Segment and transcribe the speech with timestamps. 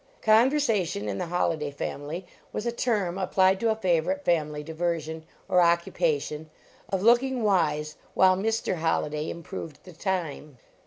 [0.23, 5.61] Conversation, in the Holliday family, was a term applied to a favorite family diversion, or
[5.61, 6.49] occupation,
[6.89, 8.77] of looking wise while Mr.
[8.77, 10.57] Holliday improved the time.